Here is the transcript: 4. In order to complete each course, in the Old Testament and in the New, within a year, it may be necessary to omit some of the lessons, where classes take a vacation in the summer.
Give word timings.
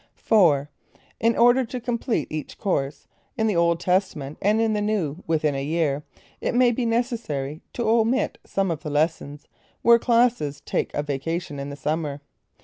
4. 0.15 0.67
In 1.19 1.37
order 1.37 1.63
to 1.63 1.79
complete 1.79 2.27
each 2.31 2.57
course, 2.57 3.05
in 3.37 3.45
the 3.45 3.55
Old 3.55 3.79
Testament 3.79 4.39
and 4.41 4.59
in 4.59 4.73
the 4.73 4.81
New, 4.81 5.17
within 5.27 5.53
a 5.53 5.63
year, 5.63 6.03
it 6.41 6.55
may 6.55 6.71
be 6.71 6.87
necessary 6.87 7.61
to 7.73 7.87
omit 7.87 8.39
some 8.43 8.71
of 8.71 8.81
the 8.81 8.89
lessons, 8.89 9.47
where 9.83 9.99
classes 9.99 10.59
take 10.61 10.91
a 10.95 11.03
vacation 11.03 11.59
in 11.59 11.69
the 11.69 11.75
summer. 11.75 12.19